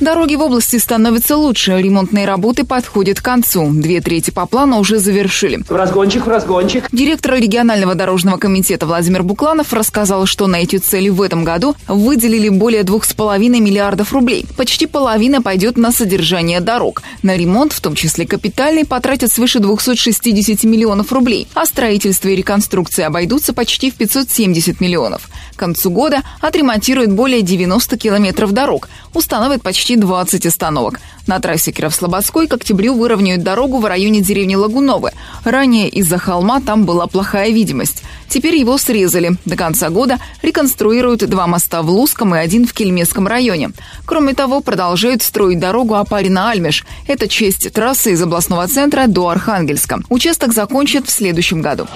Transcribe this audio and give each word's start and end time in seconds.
Дороги 0.00 0.34
в 0.34 0.42
области 0.42 0.76
становятся 0.76 1.36
лучше, 1.36 1.80
ремонтные 1.80 2.26
работы 2.26 2.64
подходят 2.64 3.20
к 3.20 3.24
концу. 3.24 3.70
Две 3.72 4.00
трети 4.00 4.30
по 4.30 4.44
плану 4.46 4.78
уже 4.78 4.98
завершили. 4.98 5.62
В 5.68 5.70
разгончик, 5.70 6.26
в 6.26 6.28
разгончик. 6.28 6.88
Директор 6.90 7.34
регионального 7.34 7.94
дорожного 7.94 8.36
комитета 8.36 8.86
Владимир 8.86 9.22
Букланов 9.22 9.72
рассказал, 9.72 10.26
что 10.26 10.48
на 10.48 10.56
эти 10.56 10.76
цели 10.78 11.10
в 11.10 11.22
этом 11.22 11.44
году 11.44 11.76
выделили 11.86 12.48
более 12.48 12.82
двух 12.82 13.04
с 13.04 13.14
половиной 13.14 13.60
миллиардов 13.60 14.12
рублей. 14.12 14.46
Почти 14.56 14.86
половина 14.86 15.40
пойдет 15.40 15.76
на 15.76 15.92
содержание 15.92 16.60
дорог. 16.60 17.02
На 17.22 17.36
ремонт, 17.36 17.72
в 17.72 17.80
том 17.80 17.94
числе 17.94 18.26
капитальный, 18.26 18.84
потратят 18.84 19.32
свыше 19.32 19.60
260 19.60 20.64
миллионов 20.64 21.12
рублей, 21.12 21.46
а 21.54 21.66
строительство 21.66 22.28
и 22.28 22.36
реконструкция 22.36 23.06
обойдутся 23.06 23.52
почти 23.52 23.92
в 23.92 23.94
570 23.94 24.80
миллионов. 24.80 25.28
К 25.54 25.58
концу 25.58 25.90
года 25.90 26.22
отремонтируют 26.40 27.12
более 27.12 27.42
90 27.42 27.96
километров 27.96 28.50
дорог, 28.52 28.88
установят 29.12 29.62
почти 29.62 29.83
20 29.92 30.46
остановок. 30.46 31.00
На 31.26 31.40
трассе 31.40 31.70
Кирово-Слободской 31.70 32.46
к 32.46 32.54
октябрю 32.54 32.94
выровняют 32.94 33.42
дорогу 33.42 33.78
в 33.78 33.84
районе 33.84 34.20
деревни 34.20 34.56
Лагуновы. 34.56 35.12
Ранее 35.44 35.88
из-за 35.88 36.18
холма 36.18 36.60
там 36.60 36.84
была 36.84 37.06
плохая 37.06 37.50
видимость. 37.50 38.02
Теперь 38.28 38.56
его 38.56 38.78
срезали. 38.78 39.36
До 39.44 39.56
конца 39.56 39.90
года 39.90 40.18
реконструируют 40.42 41.28
два 41.28 41.46
моста 41.46 41.82
в 41.82 41.90
Луском 41.90 42.34
и 42.34 42.38
один 42.38 42.66
в 42.66 42.72
Кельмесском 42.72 43.26
районе. 43.26 43.70
Кроме 44.06 44.34
того, 44.34 44.60
продолжают 44.60 45.22
строить 45.22 45.60
дорогу 45.60 45.94
Апарина-Альмеш. 45.94 46.84
Это 47.06 47.28
часть 47.28 47.72
трассы 47.72 48.12
из 48.12 48.22
областного 48.22 48.66
центра 48.66 49.06
до 49.06 49.28
Архангельска. 49.28 50.00
Участок 50.08 50.52
закончат 50.52 51.06
в 51.06 51.10
следующем 51.10 51.62
году. 51.62 51.86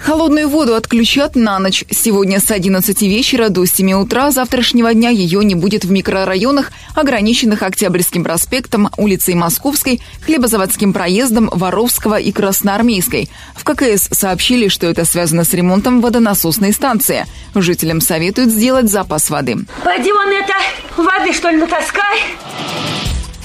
Холодную 0.00 0.48
воду 0.48 0.74
отключат 0.74 1.36
на 1.36 1.58
ночь. 1.58 1.84
Сегодня 1.90 2.40
с 2.40 2.50
11 2.50 3.02
вечера 3.02 3.50
до 3.50 3.66
7 3.66 3.92
утра 3.92 4.30
завтрашнего 4.30 4.94
дня 4.94 5.10
ее 5.10 5.44
не 5.44 5.54
будет 5.54 5.84
в 5.84 5.90
микрорайонах, 5.90 6.72
ограниченных 6.94 7.62
Октябрьским 7.62 8.24
проспектом, 8.24 8.88
улицей 8.96 9.34
Московской, 9.34 10.00
Хлебозаводским 10.24 10.94
проездом, 10.94 11.50
Воровского 11.52 12.18
и 12.18 12.32
Красноармейской. 12.32 13.28
В 13.54 13.62
ККС 13.62 14.08
сообщили, 14.10 14.68
что 14.68 14.86
это 14.86 15.04
связано 15.04 15.44
с 15.44 15.52
ремонтом 15.52 16.00
водонасосной 16.00 16.72
станции. 16.72 17.26
Жителям 17.54 18.00
советуют 18.00 18.50
сделать 18.50 18.90
запас 18.90 19.28
воды. 19.28 19.58
Пойди 19.84 20.12
вон 20.12 20.28
это, 20.28 20.54
воды 20.96 21.34
что 21.34 21.50
ли 21.50 21.58
натаскай. 21.58 22.20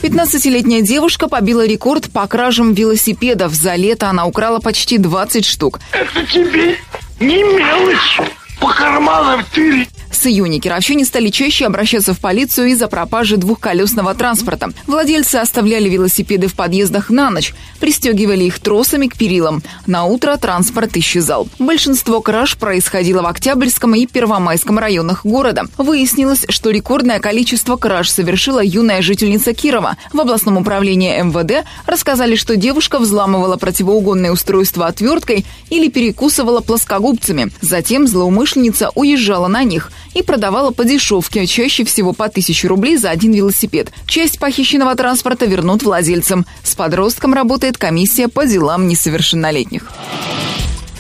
15-летняя 0.05 0.83
девушка 0.83 1.27
побила 1.27 1.65
рекорд 1.65 2.11
по 2.11 2.27
кражам 2.27 2.73
велосипедов. 2.75 3.55
За 3.55 3.73
лето 3.73 4.07
она 4.07 4.25
украла 4.25 4.59
почти 4.59 4.99
20 4.99 5.43
штук. 5.43 5.79
Это 5.91 6.23
тебе 6.27 6.77
не 7.19 7.41
мелочь 7.41 8.19
по 8.59 8.67
карманам 8.67 9.43
тырить. 9.51 9.89
С 10.16 10.27
июня 10.27 10.61
кировчане 10.61 11.03
стали 11.03 11.27
чаще 11.27 11.66
обращаться 11.66 12.13
в 12.13 12.19
полицию 12.19 12.67
из-за 12.67 12.88
пропажи 12.88 13.35
двухколесного 13.35 14.16
транспорта. 14.16 14.69
Владельцы 14.88 15.35
оставляли 15.35 15.89
велосипеды 15.89 16.47
в 16.47 16.55
подъездах 16.55 17.09
на 17.09 17.30
ночь, 17.30 17.53
пристегивали 17.81 18.45
их 18.45 18.59
тросами 18.59 19.07
к 19.07 19.17
перилам. 19.17 19.61
На 19.85 20.05
утро 20.05 20.38
транспорт 20.38 20.95
исчезал. 20.95 21.49
Большинство 21.59 22.22
краж 22.22 22.55
происходило 22.55 23.23
в 23.23 23.25
Октябрьском 23.25 23.94
и 23.94 24.07
Первомайском 24.07 24.80
районах 24.80 25.25
города. 25.25 25.66
Выяснилось, 25.77 26.45
что 26.47 26.69
рекордное 26.69 27.19
количество 27.19 27.75
краж 27.75 28.09
совершила 28.09 28.63
юная 28.63 29.02
жительница 29.02 29.53
Кирова. 29.53 29.97
В 30.13 30.19
областном 30.22 30.55
управлении 30.55 31.22
МВД 31.22 31.67
рассказали, 31.85 32.35
что 32.35 32.55
девушка 32.55 33.00
взламывала 33.00 33.57
противоугонное 33.57 34.31
устройство 34.31 34.88
отверткой 34.88 35.45
или 35.69 35.89
перекусывала 35.89 36.61
плоскогубцами. 36.61 37.52
Затем 37.59 38.07
злоумышленница 38.07 38.91
уезжала 38.95 39.47
на 39.47 39.66
них 39.66 39.91
и 40.13 40.21
продавала 40.21 40.71
по 40.71 40.85
дешевке, 40.85 41.45
чаще 41.47 41.83
всего 41.83 42.13
по 42.13 42.25
1000 42.25 42.67
рублей 42.67 42.97
за 42.97 43.09
один 43.09 43.33
велосипед. 43.33 43.91
Часть 44.07 44.39
похищенного 44.39 44.95
транспорта 44.95 45.45
вернут 45.45 45.83
владельцам. 45.83 46.45
С 46.63 46.75
подростком 46.75 47.33
работает 47.33 47.77
комиссия 47.77 48.27
по 48.27 48.45
делам 48.45 48.88
несовершеннолетних. 48.88 49.91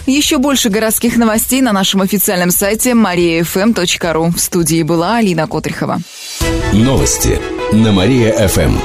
Еще 0.05 0.37
больше 0.37 0.69
городских 0.69 1.17
новостей 1.17 1.61
на 1.61 1.73
нашем 1.73 2.01
официальном 2.01 2.51
сайте 2.51 2.91
mariafm.ru. 2.91 4.35
В 4.35 4.39
студии 4.39 4.83
была 4.83 5.17
Алина 5.17 5.47
Котрихова. 5.47 5.99
Новости 6.73 7.39
на 7.71 7.91
Мария-ФМ. 7.91 8.77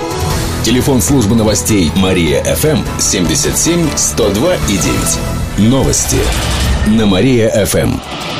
Телефон 0.65 1.03
службы 1.03 1.37
новостей 1.37 1.91
Мария-ФМ 1.97 2.79
77 2.99 3.89
102 3.97 4.55
и 4.55 4.77
9. 5.59 5.69
Новости 5.71 6.19
на 6.87 7.05
Мария-ФМ. 7.07 8.40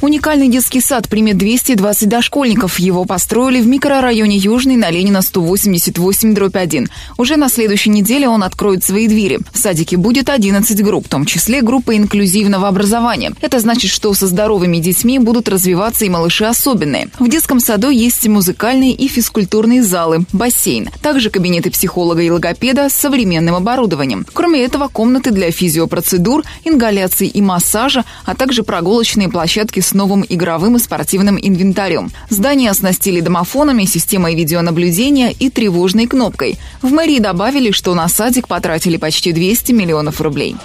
Уникальный 0.00 0.48
детский 0.48 0.80
сад 0.80 1.08
примет 1.08 1.38
220 1.38 2.08
дошкольников. 2.08 2.78
Его 2.78 3.04
построили 3.04 3.60
в 3.60 3.66
микрорайоне 3.66 4.36
Южный 4.36 4.76
на 4.76 4.90
Ленина 4.90 5.22
188 5.22 6.34
дробь 6.34 6.54
1. 6.54 6.88
Уже 7.16 7.36
на 7.36 7.48
следующей 7.48 7.90
неделе 7.90 8.28
он 8.28 8.44
откроет 8.44 8.84
свои 8.84 9.08
двери. 9.08 9.40
В 9.52 9.58
садике 9.58 9.96
будет 9.96 10.28
11 10.28 10.84
групп, 10.84 11.06
в 11.06 11.08
том 11.08 11.24
числе 11.24 11.62
группа 11.62 11.96
инклюзивного 11.96 12.68
образования. 12.68 13.32
Это 13.40 13.58
значит, 13.58 13.90
что 13.90 14.14
со 14.14 14.28
здоровыми 14.28 14.76
детьми 14.76 15.18
будут 15.18 15.48
развиваться 15.48 16.04
и 16.04 16.08
малыши 16.08 16.44
особенные. 16.44 17.08
В 17.18 17.28
детском 17.28 17.58
саду 17.58 17.90
есть 17.90 18.24
музыкальные 18.28 18.92
и 18.92 19.08
физкультурные 19.08 19.82
залы, 19.82 20.26
бассейн. 20.32 20.90
Также 21.02 21.28
кабинеты 21.28 21.72
психолога 21.72 22.22
и 22.22 22.30
логопеда 22.30 22.88
с 22.88 22.92
современным 22.92 23.56
оборудованием. 23.56 24.24
Кроме 24.32 24.62
этого, 24.62 24.86
комнаты 24.86 25.32
для 25.32 25.50
физиопроцедур, 25.50 26.44
ингаляций 26.64 27.26
и 27.26 27.42
массажа, 27.42 28.04
а 28.24 28.36
также 28.36 28.62
прогулочные 28.62 29.28
площадки 29.28 29.80
с 29.80 29.87
новым 29.94 30.24
игровым 30.28 30.76
и 30.76 30.78
спортивным 30.78 31.38
инвентарем. 31.40 32.10
Здание 32.30 32.70
оснастили 32.70 33.20
домофонами, 33.20 33.84
системой 33.84 34.34
видеонаблюдения 34.34 35.30
и 35.30 35.50
тревожной 35.50 36.06
кнопкой. 36.06 36.58
В 36.82 36.90
мэрии 36.90 37.18
добавили, 37.18 37.70
что 37.70 37.94
на 37.94 38.08
садик 38.08 38.48
потратили 38.48 38.96
почти 38.96 39.32
200 39.32 39.72
миллионов 39.72 40.20
рублей. 40.20 40.56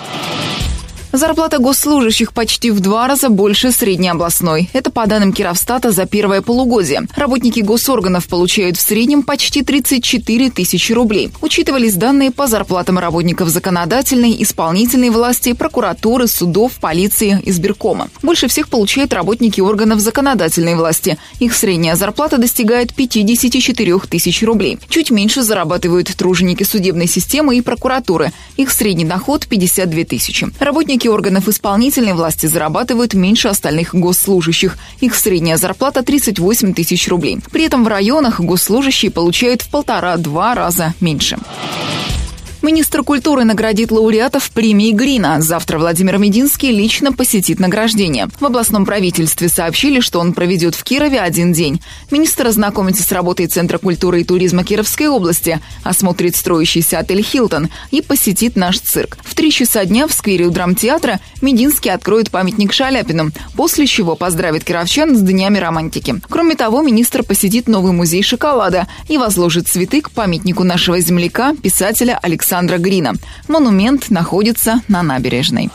Зарплата 1.16 1.60
госслужащих 1.60 2.34
почти 2.34 2.72
в 2.72 2.80
два 2.80 3.08
раза 3.08 3.30
больше 3.30 3.72
средней 3.72 4.10
областной. 4.10 4.72
Это 4.74 4.90
по 4.90 5.06
данным 5.06 5.32
Кировстата 5.32 5.92
за 5.92 6.08
первое 6.08 6.42
полугодие. 6.42 7.04
Работники 7.16 7.60
госорганов 7.60 8.28
получают 8.28 8.78
в 8.78 8.82
среднем 8.82 9.22
почти 9.22 9.62
34 9.62 10.50
тысячи 10.50 10.92
рублей. 10.92 11.30
Учитывались 11.42 11.94
данные 11.94 12.32
по 12.32 12.48
зарплатам 12.48 12.98
работников 12.98 13.50
законодательной, 13.50 14.42
исполнительной 14.42 15.12
власти, 15.12 15.54
прокуратуры, 15.54 16.26
судов, 16.26 16.72
полиции, 16.82 17.40
избиркома. 17.46 18.10
Больше 18.24 18.48
всех 18.48 18.68
получают 18.68 19.14
работники 19.14 19.62
органов 19.62 20.00
законодательной 20.00 20.74
власти. 20.74 21.20
Их 21.38 21.54
средняя 21.54 21.96
зарплата 21.96 22.40
достигает 22.40 22.96
54 22.96 24.00
тысяч 24.10 24.42
рублей. 24.42 24.80
Чуть 24.90 25.12
меньше 25.12 25.44
зарабатывают 25.44 26.08
труженики 26.16 26.64
судебной 26.64 27.06
системы 27.06 27.56
и 27.56 27.62
прокуратуры. 27.62 28.32
Их 28.58 28.72
средний 28.72 29.06
доход 29.06 29.46
52 29.46 30.06
тысячи. 30.06 30.48
Работники 30.60 31.03
органов 31.10 31.48
исполнительной 31.48 32.14
власти 32.14 32.46
зарабатывают 32.46 33.14
меньше 33.14 33.48
остальных 33.48 33.94
госслужащих. 33.96 34.78
Их 35.00 35.16
средняя 35.16 35.58
зарплата 35.58 36.04
38 36.04 36.74
тысяч 36.74 37.08
рублей. 37.08 37.40
При 37.52 37.66
этом 37.66 37.84
в 37.84 37.88
районах 37.88 38.40
госслужащие 38.40 39.12
получают 39.12 39.62
в 39.62 39.70
полтора-два 39.70 40.56
раза 40.56 40.94
меньше. 41.00 41.38
Министр 42.64 43.04
культуры 43.04 43.44
наградит 43.44 43.92
лауреатов 43.92 44.50
премии 44.52 44.94
Грина. 44.94 45.42
Завтра 45.42 45.80
Владимир 45.80 46.18
Мединский 46.18 46.72
лично 46.72 47.12
посетит 47.12 47.60
награждение. 47.60 48.30
В 48.40 48.46
областном 48.46 48.86
правительстве 48.86 49.50
сообщили, 49.50 50.00
что 50.00 50.22
он 50.22 50.32
проведет 50.32 50.74
в 50.74 50.84
Кирове 50.86 51.20
один 51.20 51.52
день. 51.52 51.82
Министр 52.10 52.48
ознакомится 52.48 53.04
с 53.04 53.12
работой 53.12 53.48
Центра 53.48 53.80
культуры 53.80 54.22
и 54.22 54.24
туризма 54.24 54.64
Кировской 54.64 55.08
области, 55.10 55.60
осмотрит 55.84 56.38
строящийся 56.38 57.00
отель 57.00 57.22
«Хилтон» 57.22 57.68
и 57.92 58.02
посетит 58.02 58.56
наш 58.56 58.80
цирк. 58.80 59.18
В 59.26 59.36
три 59.36 59.52
часа 59.52 59.84
дня 59.84 60.08
в 60.08 60.14
сквере 60.14 60.46
у 60.46 60.50
драмтеатра 60.50 61.20
Мединский 61.42 61.92
откроет 61.92 62.32
памятник 62.32 62.72
Шаляпину, 62.72 63.32
после 63.58 63.88
чего 63.88 64.16
поздравит 64.16 64.64
кировчан 64.64 65.18
с 65.18 65.20
Днями 65.20 65.58
романтики. 65.58 66.16
Кроме 66.30 66.56
того, 66.56 66.82
министр 66.82 67.24
посетит 67.24 67.68
новый 67.68 67.92
музей 67.92 68.24
шоколада 68.24 68.88
и 69.10 69.18
возложит 69.18 69.68
цветы 69.68 70.00
к 70.00 70.12
памятнику 70.12 70.64
нашего 70.64 71.02
земляка, 71.02 71.54
писателя 71.62 72.18
Александра 72.22 72.53
Александра 72.54 72.78
Грина. 72.78 73.16
Монумент 73.48 74.12
находится 74.12 74.82
на 74.88 75.02
набережной. 75.02 75.72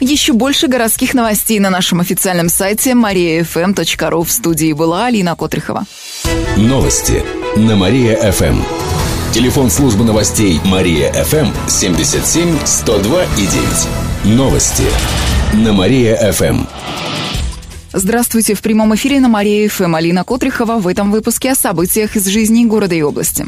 Еще 0.00 0.32
больше 0.32 0.68
городских 0.68 1.12
новостей 1.12 1.60
на 1.60 1.68
нашем 1.68 2.00
официальном 2.00 2.48
сайте 2.48 2.92
mariafm.ru. 2.92 4.24
В 4.24 4.32
студии 4.32 4.72
была 4.72 5.04
Алина 5.04 5.36
Котрихова. 5.36 5.84
Новости 6.56 7.22
на 7.56 7.76
Мария-ФМ. 7.76 8.62
Телефон 9.34 9.70
службы 9.70 10.02
новостей 10.04 10.62
Мария-ФМ 10.64 11.52
77 11.68 12.56
102 12.64 13.24
и 13.24 13.46
9. 14.24 14.36
Новости 14.38 14.84
на 15.52 15.74
Мария-ФМ. 15.74 16.64
Здравствуйте, 17.92 18.54
в 18.54 18.62
прямом 18.62 18.94
эфире 18.94 19.20
на 19.20 19.28
Мария 19.28 19.68
ФМ 19.68 19.94
Алина 19.94 20.24
Котрихова 20.24 20.78
в 20.78 20.88
этом 20.88 21.10
выпуске 21.10 21.52
о 21.52 21.54
событиях 21.54 22.16
из 22.16 22.24
жизни 22.28 22.64
города 22.64 22.94
и 22.94 23.02
области. 23.02 23.44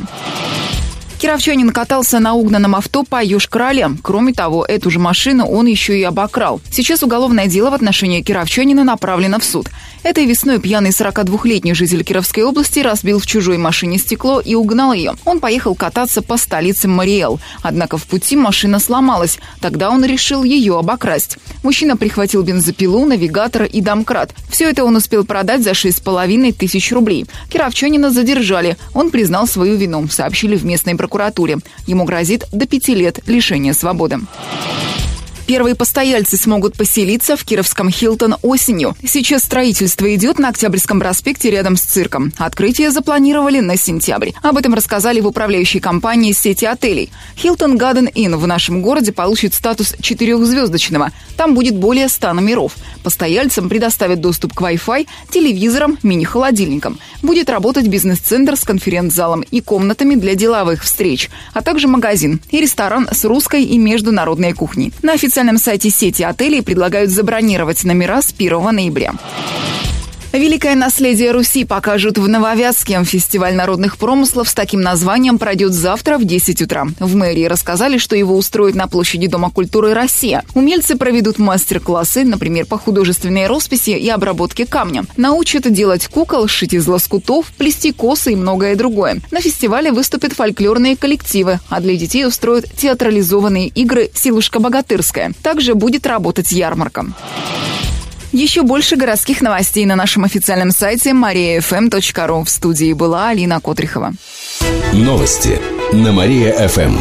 Кировчанин 1.23 1.71
катался 1.71 2.19
на 2.19 2.35
угнанном 2.35 2.75
авто 2.75 3.05
по 3.05 3.23
Южкрале. 3.23 3.91
Кроме 4.03 4.33
того, 4.33 4.65
эту 4.65 4.91
же 4.91 4.99
машину 4.99 5.47
он 5.47 5.67
еще 5.67 5.97
и 5.97 6.03
обокрал. 6.03 6.61
Сейчас 6.69 7.05
уголовное 7.05 7.47
дело 7.47 7.71
в 7.71 7.75
отношении 7.75 8.23
Кировчанина 8.23 8.83
направлено 8.83 9.39
в 9.39 9.45
суд. 9.45 9.69
Этой 10.03 10.27
весной 10.27 10.59
пьяный 10.59 10.91
42-летний 10.91 11.75
житель 11.75 12.03
Кировской 12.03 12.43
области 12.43 12.81
разбил 12.81 13.21
в 13.21 13.27
чужой 13.27 13.57
машине 13.57 13.99
стекло 13.99 14.41
и 14.41 14.57
угнал 14.57 14.93
ее. 14.93 15.15
Он 15.25 15.39
поехал 15.39 15.77
кататься 15.77 16.23
по 16.23 16.37
столице 16.37 16.89
Мариэл. 16.89 17.39
Однако 17.63 17.99
в 17.99 18.03
пути 18.09 18.35
машина 18.35 18.81
сломалась. 18.81 19.39
Тогда 19.61 19.91
он 19.91 20.05
решил 20.05 20.43
ее 20.43 20.77
обокрасть. 20.77 21.39
Мужчина 21.63 21.97
прихватил 21.97 22.43
бензопилу, 22.43 23.07
навигатор 23.07 23.63
и 23.63 23.81
домкрат. 23.81 24.35
Все 24.51 24.69
это 24.69 24.83
он 24.83 24.97
успел 24.97 25.25
продать 25.25 25.63
за 25.63 25.71
6,5 25.71 26.53
тысяч 26.53 26.91
рублей. 26.91 27.27
Кировчанина 27.49 28.11
задержали. 28.11 28.77
Он 28.93 29.13
признал 29.13 29.47
свою 29.47 29.77
вину, 29.77 30.09
сообщили 30.09 30.57
в 30.57 30.65
местной 30.65 30.97
прокуратуре 30.97 31.12
прокуратуре. 31.13 31.59
Ему 31.87 32.05
грозит 32.05 32.47
до 32.53 32.67
пяти 32.67 32.95
лет 32.95 33.21
лишения 33.27 33.75
свободы. 33.75 34.21
Первые 35.53 35.75
постояльцы 35.75 36.39
смогут 36.39 36.79
поселиться 36.79 37.37
в 37.37 37.45
Кировском 37.45 37.91
Хилтон 37.91 38.37
осенью. 38.41 38.97
Сейчас 39.05 39.43
строительство 39.43 40.15
идет 40.15 40.39
на 40.39 40.49
Октябрьском 40.49 40.99
проспекте 40.99 41.51
рядом 41.51 41.77
с 41.77 41.83
цирком. 41.83 42.33
Открытие 42.39 42.91
запланировали 42.91 43.61
на 43.61 43.77
сентябрь. 43.77 44.31
Об 44.43 44.57
этом 44.57 44.73
рассказали 44.73 45.21
в 45.21 45.27
управляющей 45.27 45.79
компании 45.79 46.33
сети 46.33 46.65
отелей. 46.65 47.11
Хилтон 47.37 47.77
Гаден 47.77 48.09
Inn 48.09 48.37
в 48.37 48.47
нашем 48.47 48.81
городе 48.81 49.13
получит 49.13 49.53
статус 49.53 49.95
четырехзвездочного. 50.01 51.11
Там 51.37 51.55
будет 51.55 51.77
более 51.77 52.09
100 52.09 52.33
номеров. 52.33 52.75
Постояльцам 53.03 53.69
предоставят 53.69 54.23
доступ 54.23 54.55
к 54.55 54.63
Wi-Fi, 54.63 55.07
телевизорам, 55.31 55.99
мини-холодильникам. 56.03 56.99
Будет 57.21 57.51
работать 57.51 57.89
бизнес-центр 57.89 58.57
с 58.57 58.65
конференц-залом 58.65 59.43
и 59.43 59.61
комнатами 59.61 60.15
для 60.15 60.35
деловых 60.35 60.83
встреч, 60.83 61.29
а 61.53 61.61
также 61.61 61.89
магазин 61.89 62.41
и 62.51 62.59
ресторан 62.59 63.07
с 63.13 63.25
русской 63.27 63.65
и 63.65 63.77
международной 63.77 64.55
кухней. 64.55 64.95
На 65.03 65.13
официальном 65.13 65.42
сайте 65.59 65.91
сети 65.91 66.23
отелей 66.23 66.63
предлагают 66.63 67.11
забронировать 67.11 67.85
номера 67.85 68.23
с 68.23 68.33
1 68.37 68.75
ноября. 68.75 69.15
Великое 70.33 70.77
наследие 70.77 71.31
Руси 71.31 71.67
покажут 71.67 72.17
в 72.17 72.27
Нововятске. 72.27 73.05
Фестиваль 73.05 73.55
народных 73.55 73.99
промыслов 73.99 74.49
с 74.49 74.55
таким 74.55 74.81
названием 74.81 75.39
пройдет 75.39 75.75
завтра 75.75 76.17
в 76.17 76.25
10 76.25 76.63
утра. 76.63 76.87
В 76.99 77.15
мэрии 77.15 77.45
рассказали, 77.45 77.99
что 77.99 78.17
его 78.17 78.35
устроят 78.35 78.75
на 78.75 78.89
площади 78.89 79.27
Дома 79.27 79.51
культуры 79.51 79.93
«Россия». 79.93 80.43
Умельцы 80.55 80.97
проведут 80.97 81.39
мастер-классы, 81.39 82.25
например, 82.25 82.65
по 82.65 82.79
художественной 82.79 83.47
росписи 83.47 83.91
и 83.91 84.09
обработке 84.09 84.65
камня. 84.65 85.05
Научат 85.19 85.71
делать 85.71 86.07
кукол, 86.07 86.49
шить 86.49 86.73
из 86.73 86.87
лоскутов, 86.87 87.53
плести 87.59 87.93
косы 87.93 88.33
и 88.33 88.37
многое 88.37 88.75
другое. 88.75 89.21
На 89.31 89.43
фестивале 89.43 89.93
выступят 89.93 90.33
фольклорные 90.33 90.97
коллективы, 90.97 91.61
а 91.69 91.83
для 91.83 91.95
детей 91.95 92.27
устроят 92.27 92.65
театрализованные 92.75 93.69
игры 93.69 94.11
«Силушка 94.15 94.61
богатырская». 94.61 95.33
Также 95.43 95.75
будет 95.75 96.07
работать 96.07 96.53
ярмарка. 96.53 97.05
Еще 98.33 98.63
больше 98.63 98.97
городских 98.97 99.43
новостей 99.43 99.85
на 99.85 99.95
нашем 99.95 100.25
официальном 100.25 100.71
сайте 100.71 101.11
mariafm.ru. 101.11 102.45
В 102.45 102.49
студии 102.49 102.95
была 102.95 103.29
Алина 103.29 103.61
Котрихова. 103.61 104.15
Новости 104.95 105.61
на 105.93 106.13
Мария-ФМ. 106.13 106.97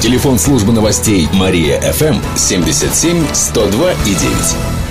Телефон 0.00 0.38
службы 0.38 0.72
новостей 0.72 1.28
Мария-ФМ 1.34 2.16
77 2.36 3.26
102 3.34 3.92
и 3.92 4.14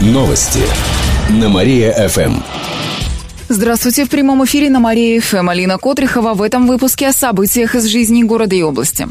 9. 0.02 0.14
Новости 0.14 0.62
на 1.30 1.50
Мария-ФМ. 1.50 2.36
Здравствуйте, 3.50 4.06
в 4.06 4.10
прямом 4.10 4.46
эфире 4.46 4.70
на 4.70 4.80
Мария-ФМ. 4.80 5.50
Алина 5.50 5.80
Котрихова 5.80 6.36
в 6.36 6.44
этом 6.44 6.68
выпуске 6.68 7.08
о 7.08 7.14
событиях 7.14 7.74
из 7.74 7.86
жизни 7.86 8.22
города 8.22 8.56
и 8.56 8.62
области. 8.62 9.08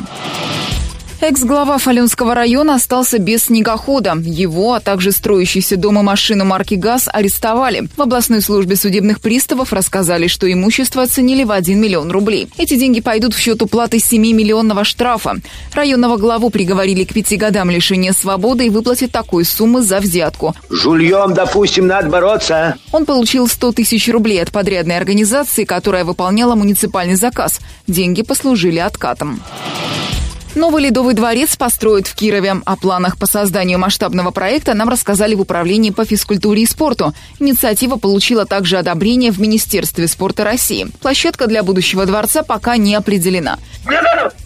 Экс-глава 1.25 1.79
Фаленского 1.79 2.35
района 2.35 2.75
остался 2.75 3.21
без 3.21 3.45
снегохода. 3.45 4.17
Его, 4.25 4.75
а 4.75 4.81
также 4.81 5.13
строящийся 5.13 5.77
дом 5.77 6.01
и 6.01 6.03
машину 6.03 6.45
марки 6.45 6.75
ГАЗ 6.75 7.09
арестовали. 7.13 7.89
В 7.97 8.03
областной 8.03 8.41
службе 8.41 8.75
судебных 8.75 9.21
приставов 9.21 9.73
рассказали, 9.73 10.27
что 10.27 10.53
имущество 10.53 11.05
оценили 11.05 11.45
в 11.45 11.53
1 11.53 11.81
миллион 11.81 12.11
рублей. 12.11 12.49
Эти 12.59 12.75
деньги 12.75 13.01
пойдут 13.01 13.35
в 13.35 13.39
счет 13.39 13.63
уплаты 13.63 13.99
7-миллионного 13.99 14.83
штрафа. 14.83 15.37
Районного 15.73 16.17
главу 16.17 16.51
приговорили 16.51 17.05
к 17.05 17.15
пяти 17.15 17.37
годам 17.37 17.71
лишения 17.71 18.13
свободы 18.13 18.67
и 18.67 18.71
выплатят 18.71 19.13
такой 19.13 19.45
суммы 19.45 19.83
за 19.83 20.01
взятку. 20.01 20.57
Жульем, 20.71 21.35
допустим, 21.35 21.87
надо 21.87 22.09
бороться. 22.09 22.79
Он 22.91 23.07
получил 23.07 23.47
100 23.47 23.71
тысяч 23.71 24.09
рублей 24.09 24.43
от 24.43 24.51
подрядной 24.51 24.97
организации, 24.97 25.63
которая 25.63 26.05
выполняла 26.05 26.57
муниципальный 26.57 27.15
заказ. 27.15 27.61
Деньги 27.87 28.23
послужили 28.23 28.81
откатом. 28.81 29.41
Новый 30.55 30.83
Ледовый 30.83 31.15
дворец 31.15 31.57
построят 31.57 32.07
в 32.07 32.15
Кирове. 32.15 32.57
О 32.67 32.77
планах 32.77 33.17
по 33.17 33.27
созданию 33.27 33.79
масштабного 33.79 34.33
проекта 34.33 34.75
нам 34.75 34.91
рассказали 34.91 35.35
в 35.35 35.41
Управлении 35.41 35.91
по 35.91 36.05
физкультуре 36.05 36.63
и 36.63 36.67
спорту. 36.67 37.15
Инициатива 37.39 37.97
получила 37.97 38.45
также 38.45 38.77
одобрение 38.77 39.33
в 39.33 39.41
Министерстве 39.41 40.07
спорта 40.09 40.45
России. 40.45 40.89
Площадка 41.01 41.47
для 41.47 41.63
будущего 41.63 42.05
дворца 42.05 42.43
пока 42.43 42.77
не 42.77 42.95
определена. 42.95 43.59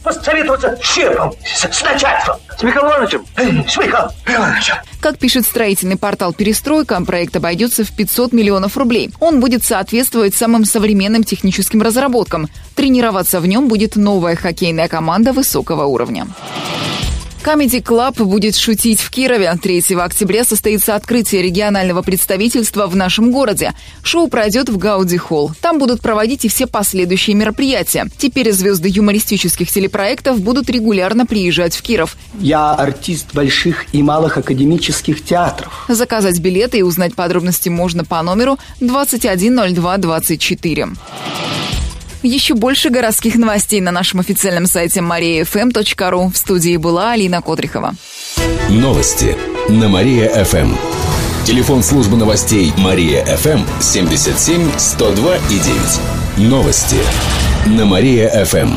Посоветоваться 0.07 0.79
с 0.81 0.87
шефом, 0.87 1.33
с, 1.45 1.65
с 1.65 1.83
начальством. 1.83 2.37
С 2.57 2.63
Михаилом 2.63 2.91
Ивановичем. 2.93 3.27
С 3.37 3.77
Михаилом 3.77 4.11
Ивановичем. 4.25 4.75
Как 5.01 5.19
пишет 5.19 5.45
строительный 5.45 5.97
портал 5.97 6.33
«Перестройка», 6.33 7.05
проект 7.05 7.35
обойдется 7.35 7.83
в 7.83 7.91
500 7.91 8.33
миллионов 8.33 8.77
рублей. 8.77 9.11
Он 9.19 9.41
будет 9.41 9.65
соответствовать 9.65 10.37
самым 10.37 10.65
современным 10.65 11.25
техническим 11.25 11.83
разработкам. 11.83 12.47
Тренироваться 12.77 13.41
в 13.41 13.49
нем 13.49 13.67
будет 13.67 13.97
новая 13.97 14.37
хоккейная 14.37 14.87
команда 14.87 15.33
высокого 15.33 15.87
уровня. 15.87 16.29
Comedy 17.47 17.81
Club 17.81 18.25
будет 18.25 18.57
шутить 18.57 19.01
в 19.01 19.09
Кирове. 19.09 19.55
3 19.55 19.95
октября 19.95 20.43
состоится 20.43 20.97
открытие 20.97 21.43
регионального 21.43 22.03
представительства 22.03 22.89
в 22.89 22.97
нашем 22.97 23.31
городе. 23.31 23.73
Шоу 24.03 24.27
пройдет 24.27 24.69
в 24.69 24.77
Гауди 24.79 25.17
Холл. 25.17 25.53
Там 25.61 25.79
будут 25.79 26.01
проводить 26.01 26.45
и 26.45 26.49
все 26.49 26.67
последующие 26.67 27.37
мероприятия. 27.37 28.09
Теперь 28.19 28.51
звезды 28.51 28.89
юмористических 28.89 29.71
телепроектов 29.71 30.41
будут 30.41 30.69
регулярно 30.69 31.25
приезжать 31.25 31.77
в 31.77 31.83
Киров. 31.83 32.17
Я 32.41 32.73
артист 32.73 33.33
больших 33.33 33.95
и 33.95 34.03
малых 34.03 34.39
академических 34.39 35.25
театров. 35.25 35.85
Заказать 35.87 36.41
билеты 36.41 36.79
и 36.79 36.83
узнать 36.83 37.15
подробности 37.15 37.69
можно 37.69 38.05
по 38.05 38.21
номеру 38.23 38.59
210224. 38.81 40.89
Еще 42.27 42.55
больше 42.55 42.91
городских 42.91 43.37
новостей 43.37 43.81
на 43.81 43.93
нашем 43.93 44.19
официальном 44.19 44.67
сайте 44.67 44.99
mariafm.ru. 44.99 46.33
В 46.33 46.37
студии 46.37 46.77
была 46.77 47.13
Алина 47.13 47.41
Котрихова. 47.41 47.95
Новости 48.69 49.37
на 49.69 49.89
Мария-ФМ. 49.89 50.75
Телефон 51.45 51.85
службы 51.85 52.17
новостей 52.17 52.73
Мария-ФМ 52.79 53.61
77 53.81 54.71
102 54.77 55.37
и 55.37 55.41
9. 56.39 56.49
Новости 56.51 56.97
на 57.67 57.87
Мария-ФМ. 57.87 58.75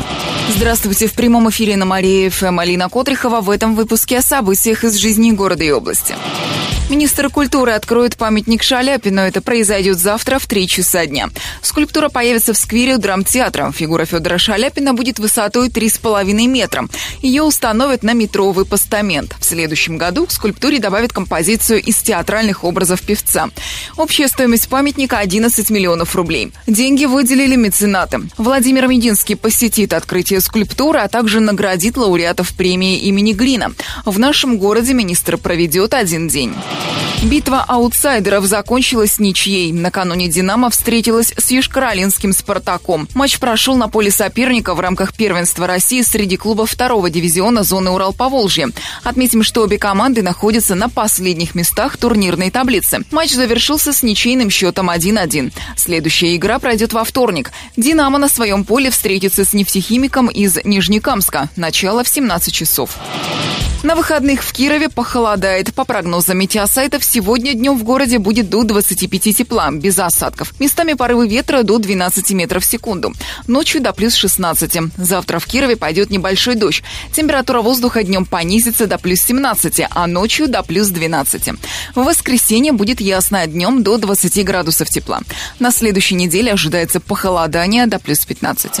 Здравствуйте, 0.54 1.08
в 1.08 1.14
прямом 1.14 1.50
эфире 1.50 1.76
на 1.76 1.86
Мария-ФМ 1.86 2.56
Алина 2.60 2.88
Котрихова 2.88 3.40
в 3.40 3.50
этом 3.50 3.74
выпуске 3.74 4.18
о 4.18 4.22
событиях 4.22 4.84
из 4.84 4.94
жизни 4.94 5.32
города 5.32 5.64
и 5.64 5.72
области. 5.72 6.14
Министр 6.90 7.30
культуры 7.30 7.70
откроет 7.70 8.16
памятник 8.16 8.64
Шаляпину. 8.64 9.20
Это 9.20 9.40
произойдет 9.40 10.00
завтра 10.00 10.40
в 10.40 10.46
3 10.46 10.66
часа 10.66 11.06
дня. 11.06 11.30
Скульптура 11.62 12.08
появится 12.08 12.52
в 12.52 12.56
сквере 12.56 12.96
у 12.96 12.98
драмтеатра. 12.98 13.70
Фигура 13.70 14.04
Федора 14.06 14.38
Шаляпина 14.38 14.92
будет 14.92 15.20
высотой 15.20 15.68
3,5 15.68 16.48
метра. 16.48 16.88
Ее 17.22 17.44
установят 17.44 18.02
на 18.02 18.12
метровый 18.12 18.66
постамент. 18.66 19.36
В 19.38 19.44
следующем 19.44 19.98
году 19.98 20.26
к 20.26 20.32
скульптуре 20.32 20.80
добавят 20.80 21.12
композицию 21.12 21.80
из 21.80 21.96
театральных 21.98 22.64
образов 22.64 23.02
певца. 23.02 23.50
Общая 23.96 24.26
стоимость 24.26 24.68
памятника 24.68 25.18
11 25.18 25.70
миллионов 25.70 26.16
рублей. 26.16 26.50
Деньги 26.66 27.04
выделили 27.04 27.54
меценаты. 27.54 28.22
Владимир 28.36 28.88
Мединский 28.88 29.36
посетит 29.36 29.92
открытие 29.92 30.40
скульптуры, 30.40 30.98
а 30.98 31.06
также 31.06 31.38
наградит 31.38 31.96
лауреатов 31.96 32.52
премии 32.54 32.98
имени 32.98 33.32
Грина. 33.32 33.70
В 34.04 34.18
нашем 34.18 34.58
городе 34.58 34.92
министр 34.92 35.36
проведет 35.36 35.94
один 35.94 36.26
день. 36.26 36.52
Битва 37.22 37.62
аутсайдеров 37.68 38.46
закончилась 38.46 39.18
ничьей. 39.18 39.72
Накануне 39.72 40.28
«Динамо» 40.28 40.70
встретилась 40.70 41.34
с 41.36 41.50
южкоролинским 41.50 42.32
«Спартаком». 42.32 43.08
Матч 43.14 43.38
прошел 43.38 43.76
на 43.76 43.88
поле 43.88 44.10
соперника 44.10 44.74
в 44.74 44.80
рамках 44.80 45.12
первенства 45.12 45.66
России 45.66 46.00
среди 46.00 46.38
клубов 46.38 46.70
второго 46.70 47.10
дивизиона 47.10 47.62
зоны 47.62 47.90
Урал-Поволжье. 47.90 48.70
Отметим, 49.04 49.42
что 49.42 49.62
обе 49.62 49.76
команды 49.76 50.22
находятся 50.22 50.74
на 50.74 50.88
последних 50.88 51.54
местах 51.54 51.98
турнирной 51.98 52.50
таблицы. 52.50 53.04
Матч 53.10 53.32
завершился 53.32 53.92
с 53.92 54.02
ничейным 54.02 54.48
счетом 54.48 54.88
1-1. 54.88 55.52
Следующая 55.76 56.34
игра 56.36 56.58
пройдет 56.58 56.94
во 56.94 57.04
вторник. 57.04 57.52
«Динамо» 57.76 58.18
на 58.18 58.28
своем 58.28 58.64
поле 58.64 58.90
встретится 58.90 59.44
с 59.44 59.52
нефтехимиком 59.52 60.28
из 60.28 60.56
Нижнекамска. 60.64 61.50
Начало 61.54 62.02
в 62.02 62.08
17 62.08 62.54
часов. 62.54 62.96
На 63.82 63.94
выходных 63.94 64.42
в 64.42 64.52
Кирове 64.52 64.90
похолодает. 64.90 65.72
По 65.72 65.86
прогнозам 65.86 66.38
метеосайтов, 66.70 67.04
сегодня 67.04 67.54
днем 67.54 67.76
в 67.76 67.82
городе 67.82 68.18
будет 68.18 68.48
до 68.48 68.62
25 68.62 69.36
тепла, 69.36 69.70
без 69.72 69.98
осадков. 69.98 70.52
Местами 70.60 70.92
порывы 70.92 71.28
ветра 71.28 71.62
до 71.62 71.78
12 71.78 72.30
метров 72.30 72.62
в 72.62 72.66
секунду. 72.66 73.12
Ночью 73.48 73.80
до 73.80 73.92
плюс 73.92 74.14
16. 74.14 74.94
Завтра 74.96 75.38
в 75.40 75.46
Кирове 75.46 75.76
пойдет 75.76 76.10
небольшой 76.10 76.54
дождь. 76.54 76.82
Температура 77.12 77.60
воздуха 77.60 78.04
днем 78.04 78.24
понизится 78.24 78.86
до 78.86 78.98
плюс 78.98 79.20
17, 79.20 79.82
а 79.90 80.06
ночью 80.06 80.48
до 80.48 80.62
плюс 80.62 80.88
12. 80.88 81.48
В 81.94 82.04
воскресенье 82.04 82.72
будет 82.72 83.00
ясно, 83.00 83.46
днем 83.46 83.82
до 83.82 83.98
20 83.98 84.44
градусов 84.44 84.88
тепла. 84.88 85.20
На 85.58 85.72
следующей 85.72 86.14
неделе 86.14 86.52
ожидается 86.52 87.00
похолодание 87.00 87.86
до 87.86 87.98
плюс 87.98 88.24
15. 88.24 88.80